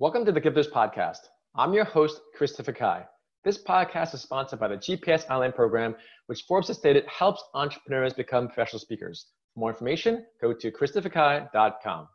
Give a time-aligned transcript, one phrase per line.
[0.00, 1.28] Welcome to the Gifters Podcast.
[1.54, 3.04] I'm your host, Christopher Kai.
[3.44, 8.14] This podcast is sponsored by the GPS Online program, which Forbes has stated helps entrepreneurs
[8.14, 9.26] become professional speakers.
[9.52, 12.08] For more information, go to christopherkai.com.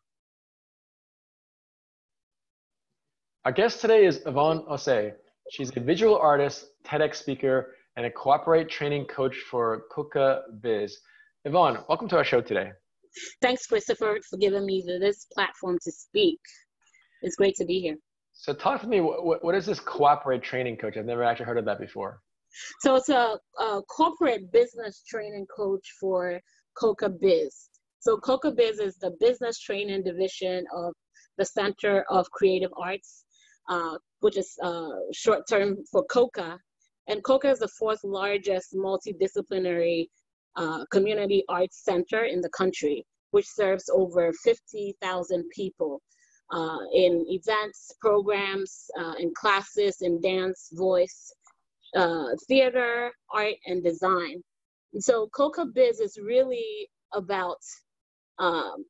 [3.45, 5.11] Our guest today is Yvonne Osei.
[5.51, 10.97] She's a visual artist, TEDx speaker, and a cooperate training coach for Coca Biz.
[11.43, 12.71] Yvonne, welcome to our show today.
[13.43, 16.39] Thanks, Christopher, for giving me this platform to speak.
[17.21, 17.97] It's great to be here.
[18.33, 19.01] So, talk to me.
[19.01, 20.97] What, what is this cooperate training coach?
[20.97, 22.19] I've never actually heard of that before.
[22.81, 26.39] So, it's a, a corporate business training coach for
[26.77, 27.69] COCAbiz.
[27.99, 30.93] So, COCAbiz is the business training division of
[31.37, 33.25] the Center of Creative Arts,
[33.69, 36.59] uh, which is uh, short term for COCA.
[37.07, 40.07] And COCA is the fourth largest multidisciplinary
[40.55, 46.01] uh, community arts center in the country, which serves over 50,000 people
[46.51, 51.33] uh, in events, programs, uh, in classes, in dance, voice,
[51.95, 54.43] uh, theater, art, and design.
[54.93, 57.59] And so COCAbiz is really about
[58.39, 58.85] um,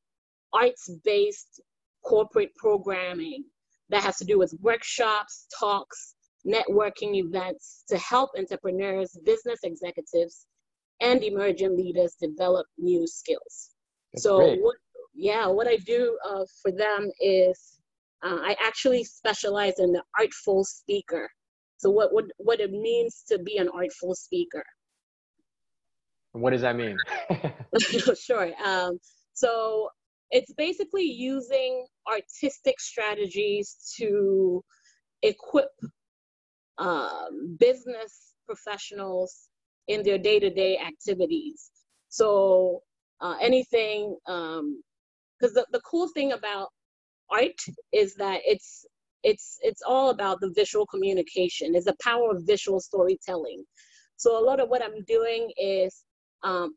[0.52, 1.60] arts-based
[2.04, 3.44] corporate programming
[3.88, 6.14] that has to do with workshops, talks,
[6.46, 10.46] networking events to help entrepreneurs, business executives,
[11.00, 13.70] and emerging leaders develop new skills.
[14.12, 14.76] That's so what,
[15.16, 17.78] yeah, what I do uh, for them is
[18.22, 21.28] uh, I actually specialize in the artful speaker.
[21.78, 24.64] So what, what, what it means to be an artful speaker.
[26.32, 26.96] What does that mean?
[28.20, 28.52] sure.
[28.64, 28.98] Um,
[29.32, 29.88] so
[30.30, 34.62] it's basically using artistic strategies to
[35.22, 35.70] equip
[36.78, 39.48] um, business professionals
[39.88, 41.70] in their day-to-day activities.
[42.08, 42.82] So
[43.20, 44.16] uh, anything,
[45.38, 46.68] because the, the cool thing about
[47.30, 47.60] art
[47.92, 48.84] is that it's
[49.22, 51.74] it's it's all about the visual communication.
[51.74, 53.64] It's the power of visual storytelling.
[54.16, 56.04] So a lot of what I'm doing is
[56.42, 56.74] um,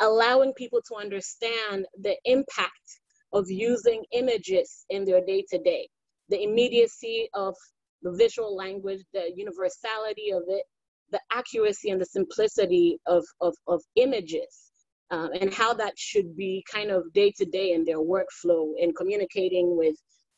[0.00, 3.00] allowing people to understand the impact
[3.32, 5.88] of using images in their day to day,
[6.28, 7.54] the immediacy of
[8.02, 10.64] the visual language, the universality of it,
[11.10, 14.71] the accuracy and the simplicity of, of, of images.
[15.10, 18.94] Um, and how that should be kind of day to day in their workflow in
[18.94, 19.96] communicating with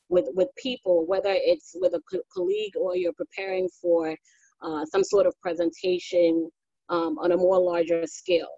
[0.08, 4.16] with with people, whether it's with a co- colleague or you're preparing for
[4.62, 6.50] uh, some sort of presentation
[6.88, 8.48] um, on a more larger scale.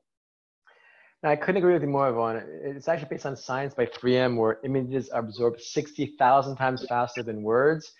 [1.22, 2.42] I couldn't agree with you more, Yvonne.
[2.62, 7.42] It's actually based on science by 3M, where images are absorbed 60,000 times faster than
[7.42, 7.92] words.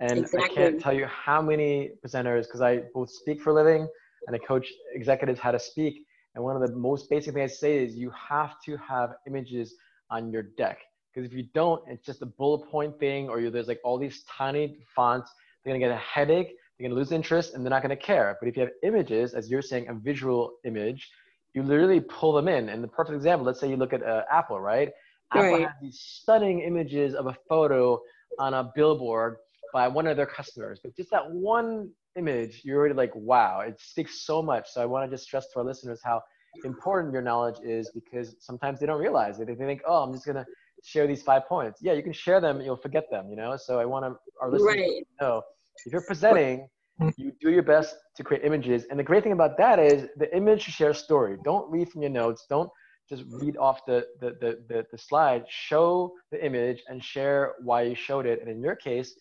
[0.00, 0.42] And exactly.
[0.42, 3.86] I can't tell you how many presenters, because I both speak for a living
[4.26, 6.06] and I coach executives how to speak.
[6.34, 9.74] And one of the most basic things I say is you have to have images
[10.10, 10.78] on your deck.
[11.12, 14.24] Because if you don't, it's just a bullet point thing, or there's like all these
[14.24, 15.30] tiny fonts.
[15.64, 16.54] They're gonna get a headache.
[16.78, 18.36] They're gonna lose interest, and they're not gonna care.
[18.40, 21.10] But if you have images, as you're saying, a visual image,
[21.54, 22.70] you literally pull them in.
[22.70, 24.90] And the perfect example, let's say you look at uh, Apple, right?
[25.32, 25.62] Apple right.
[25.62, 28.00] has these stunning images of a photo
[28.38, 29.36] on a billboard
[29.72, 30.80] by one of their customers.
[30.82, 34.70] But just that one image, you're already like, wow, it speaks so much.
[34.70, 36.22] So I want to just stress to our listeners how
[36.64, 39.46] important your knowledge is because sometimes they don't realize it.
[39.46, 40.46] They think, oh, I'm just gonna
[40.84, 41.80] share these five points.
[41.82, 43.56] Yeah, you can share them, you'll forget them, you know.
[43.56, 45.06] So I want to our listeners right.
[45.20, 45.42] to know
[45.86, 46.68] if you're presenting,
[47.16, 48.84] you do your best to create images.
[48.90, 51.36] And the great thing about that is the image should share story.
[51.44, 52.46] Don't read from your notes.
[52.48, 52.70] Don't
[53.08, 55.44] just read off the, the, the, the, the slide.
[55.48, 58.40] Show the image and share why you showed it.
[58.40, 59.14] And in your case,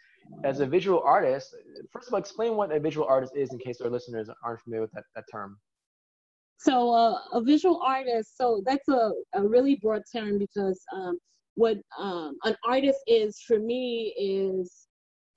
[0.44, 1.56] as a visual artist,
[1.92, 4.82] first of all, explain what a visual artist is in case our listeners aren't familiar
[4.82, 5.58] with that, that term.
[6.58, 11.18] So uh, a visual artist, so that's a, a really broad term because um,
[11.56, 14.88] what um, an artist is for me is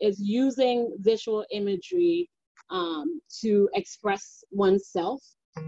[0.01, 2.29] is using visual imagery
[2.71, 5.23] um, to express oneself.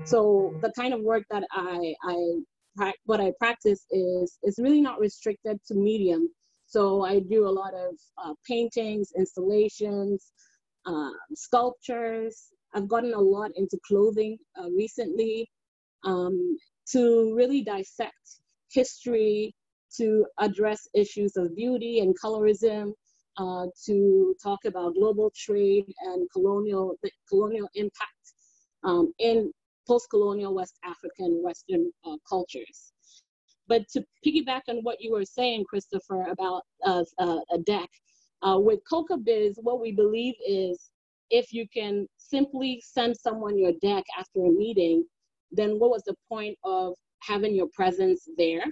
[0.04, 5.00] So the kind of work that I, I what I practice is is really not
[5.00, 6.28] restricted to medium.
[6.66, 10.32] So I do a lot of uh, paintings, installations,
[10.84, 12.48] uh, sculptures.
[12.74, 15.48] I've gotten a lot into clothing uh, recently
[16.04, 16.56] um,
[16.92, 18.40] to really dissect
[18.70, 19.54] history,
[19.96, 22.92] to address issues of beauty and colorism,
[23.38, 28.32] uh, to talk about global trade and colonial the colonial impact
[28.84, 29.52] um, in
[29.86, 32.92] post-colonial West African Western uh, cultures.
[33.68, 37.88] But to piggyback on what you were saying, Christopher, about uh, uh, a deck,
[38.42, 40.90] uh, with COCAbiz, what we believe is
[41.30, 45.04] if you can simply send someone your deck after a meeting,
[45.50, 48.64] then what was the point of having your presence there?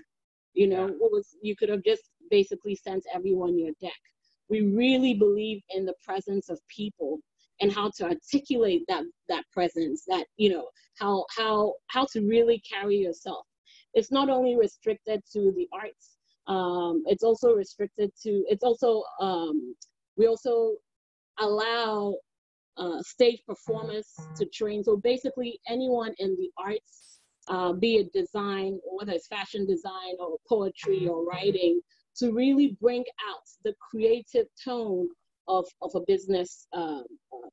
[0.53, 4.01] You know, what was you could have just basically sent everyone your deck.
[4.49, 7.19] we really believe in the presence of people
[7.61, 10.69] and how to articulate that that presence that you know
[10.99, 13.47] how how how to really carry yourself
[13.95, 19.75] it's not only restricted to the arts um, it's also restricted to it's also um,
[20.17, 20.75] we also
[21.41, 22.15] allow
[22.77, 28.79] uh, stage performers to train so basically anyone in the arts uh, be it design
[28.85, 31.81] or whether it's fashion design or poetry or writing
[32.17, 35.09] to really bring out the creative tone
[35.49, 37.01] of, of a business uh,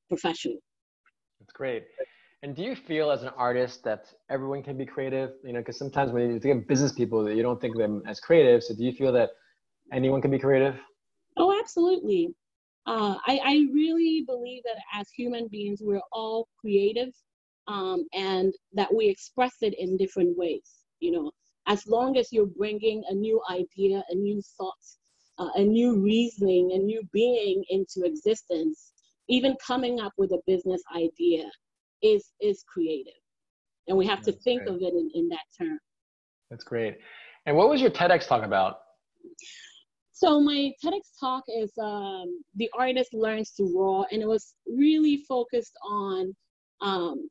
[0.07, 0.57] professional.
[1.39, 1.83] That's great.
[2.43, 5.33] And do you feel as an artist that everyone can be creative?
[5.43, 7.81] You know, because sometimes when you think of business people, that you don't think of
[7.81, 8.63] them as creative.
[8.63, 9.29] So do you feel that
[9.93, 10.79] anyone can be creative?
[11.37, 12.33] Oh, absolutely.
[12.87, 17.13] Uh, I, I really believe that as human beings, we're all creative
[17.67, 20.67] um, and that we express it in different ways.
[20.99, 21.31] You know,
[21.67, 24.73] as long as you're bringing a new idea, a new thought,
[25.37, 28.93] uh, a new reasoning, a new being into existence,
[29.29, 31.43] even coming up with a business idea
[32.01, 33.13] is is creative.
[33.87, 34.75] And we have That's to think great.
[34.75, 35.79] of it in, in that term.
[36.49, 36.97] That's great.
[37.45, 38.79] And what was your TEDx talk about?
[40.13, 45.23] So my TEDx talk is um, the artist learns to roar, and it was really
[45.27, 46.35] focused on
[46.81, 47.27] um,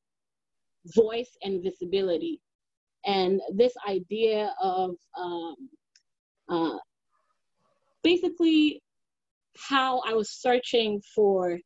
[0.97, 2.41] voice and visibility,
[3.07, 5.55] and this idea of um,
[6.49, 6.79] uh,
[8.03, 8.83] basically
[9.57, 11.59] how I was searching for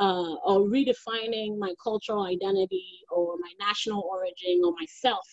[0.00, 5.26] uh, or redefining my cultural identity or my national origin or myself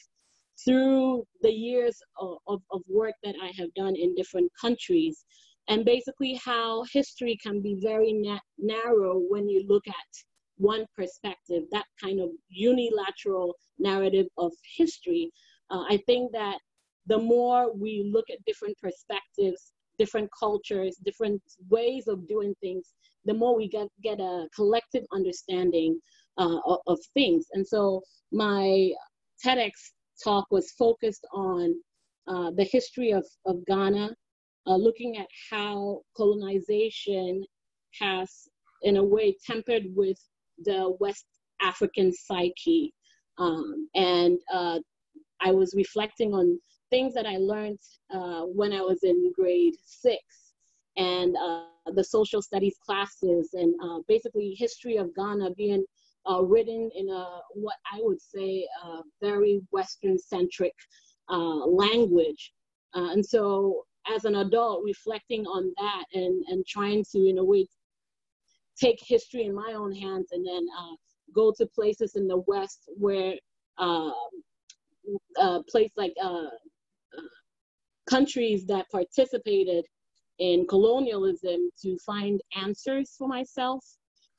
[0.64, 5.24] through the years of, of, of, work that I have done in different countries.
[5.70, 10.12] And basically, how history can be very na- narrow when you look at
[10.58, 15.32] one perspective, that kind of unilateral narrative of history.
[15.70, 16.58] Uh, I think that
[17.06, 22.94] the more we look at different perspectives, different cultures, different ways of doing things,
[23.26, 26.00] the more we get, get a collective understanding
[26.38, 27.46] uh, of, of, things.
[27.54, 28.02] And so
[28.32, 28.92] my
[29.44, 29.72] TEDx
[30.24, 31.76] talk was focused on
[32.28, 34.16] uh, the history of, of Ghana,
[34.68, 37.44] uh, looking at how colonization
[38.00, 38.30] has,
[38.84, 40.20] in a way, tempered with
[40.60, 41.26] the West
[41.62, 42.94] African psyche.
[43.38, 44.80] Um, and uh,
[45.42, 47.80] I was reflecting on things that I learned
[48.14, 50.24] uh, when I was in grade six
[50.96, 55.86] and uh, the social studies classes and uh, basically history of Ghana being
[56.30, 60.74] uh, written in a what I would say a very Western centric
[61.30, 62.54] uh, language.
[62.96, 67.44] Uh, and so as an adult reflecting on that and, and trying to in a
[67.44, 67.68] way
[68.80, 70.66] take history in my own hands and then
[71.34, 73.34] go to places in the West where
[75.38, 76.48] a place like uh,
[78.10, 79.86] countries that participated
[80.40, 83.84] in colonialism to find answers for myself.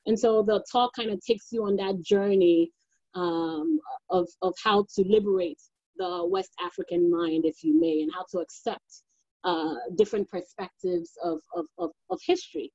[0.05, 2.71] And so the talk kind of takes you on that journey
[3.15, 3.79] um,
[4.09, 5.59] of, of how to liberate
[5.97, 9.03] the West African mind, if you may, and how to accept
[9.43, 12.71] uh, different perspectives of, of, of, of, history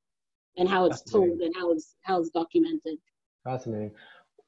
[0.56, 2.96] and how it's told and how it's, how it's documented.
[3.44, 3.90] Fascinating.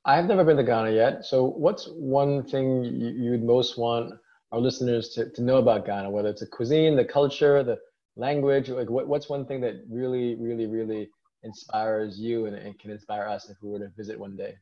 [0.06, 1.24] I've never been to Ghana yet.
[1.24, 4.14] So what's one thing you, would most want
[4.52, 7.78] our listeners to, to know about Ghana, whether it's the cuisine, the culture, the
[8.16, 8.68] language?
[8.68, 11.08] Like, what, what's one thing that really, really, really
[11.42, 14.54] inspires you and, and can inspire us if we were to visit one day?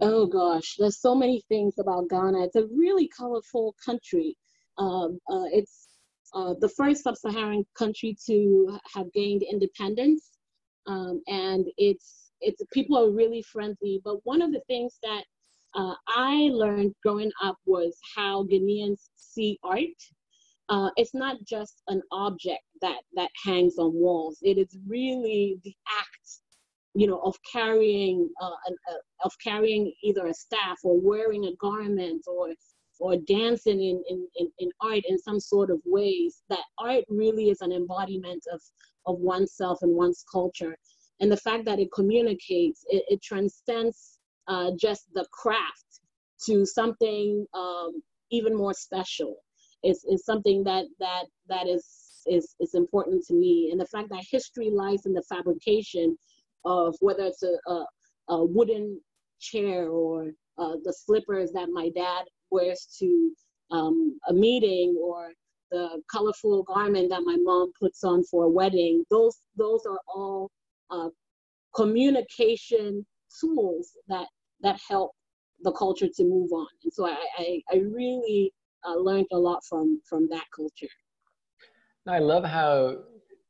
[0.00, 2.44] Oh gosh, there's so many things about Ghana.
[2.44, 4.36] It's a really colorful country.
[4.78, 5.88] Um, uh, it's
[6.34, 10.30] uh, the first sub-Saharan country to have gained independence,
[10.86, 14.00] um, and it's it's people are really friendly.
[14.02, 15.24] But one of the things that
[15.74, 20.00] uh, I learned growing up was how Ghanaians see art.
[20.68, 24.38] Uh, it's not just an object that that hangs on walls.
[24.42, 26.30] It is really the act,
[26.94, 28.76] you know, of carrying uh, an,
[29.24, 32.50] of carrying either a staff or wearing a garment or
[33.00, 36.42] or dancing in, in, in, in art in some sort of ways.
[36.50, 38.60] That art really is an embodiment of
[39.06, 40.76] of oneself and one's culture.
[41.20, 44.19] And the fact that it communicates, it, it transcends
[44.50, 45.90] uh, just the craft
[46.46, 49.36] to something um, even more special.
[49.82, 51.86] It's, it's something that that that is,
[52.26, 56.18] is is important to me, and the fact that history lies in the fabrication
[56.64, 57.86] of whether it's a, a,
[58.28, 59.00] a wooden
[59.40, 63.32] chair or uh, the slippers that my dad wears to
[63.70, 65.30] um, a meeting or
[65.70, 69.04] the colorful garment that my mom puts on for a wedding.
[69.10, 70.50] Those those are all
[70.90, 71.08] uh,
[71.74, 73.06] communication
[73.40, 74.26] tools that
[74.62, 75.12] that help
[75.62, 76.66] the culture to move on.
[76.84, 78.52] And so I, I, I really
[78.86, 80.88] uh, learned a lot from from that culture.
[82.06, 82.98] I love how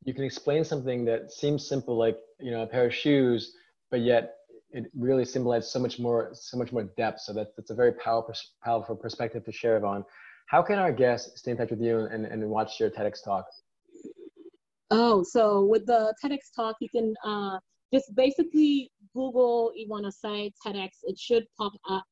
[0.04, 3.54] you can explain something that seems simple, like you know a pair of shoes,
[3.90, 4.36] but yet
[4.72, 7.20] it really symbolizes so much more, so much more depth.
[7.20, 10.04] So that's that's a very powerful, powerful perspective to share, Yvonne.
[10.46, 13.46] How can our guests stay in touch with you and, and watch your TEDx talk?
[14.90, 17.58] Oh, so with the TEDx talk, you can uh,
[17.94, 20.90] just basically Google Osei TEDx.
[21.04, 22.04] It should pop up.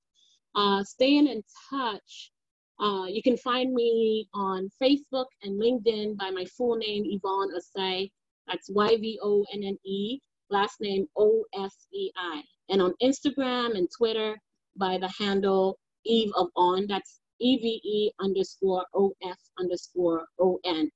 [0.54, 2.32] Uh, staying in touch.
[2.80, 8.10] Uh, you can find me on Facebook and LinkedIn by my full name, Yvonne Osei.
[8.46, 12.42] That's Y V O N N E, last name O S E I.
[12.70, 14.38] And on Instagram and Twitter
[14.76, 16.86] by the handle Eve of On.
[16.86, 20.90] That's E V E underscore O F underscore O N.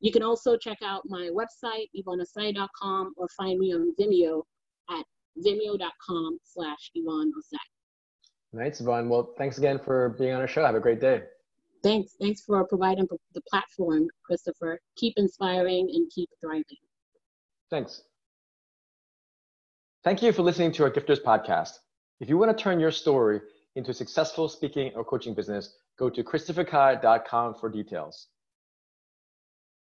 [0.00, 4.44] You can also check out my website, yvonneosei.com, or find me on Vimeo
[4.90, 5.04] at
[5.44, 7.32] vimeo.com slash Yvonne
[8.52, 9.08] Nice, Yvonne.
[9.08, 10.64] Well, thanks again for being on our show.
[10.64, 11.22] Have a great day.
[11.82, 12.16] Thanks.
[12.20, 14.80] Thanks for providing the platform, Christopher.
[14.96, 16.64] Keep inspiring and keep thriving.
[17.70, 18.02] Thanks.
[20.04, 21.78] Thank you for listening to our Gifters podcast.
[22.20, 23.40] If you want to turn your story
[23.76, 28.28] into a successful speaking or coaching business, go to christopherkai.com for details.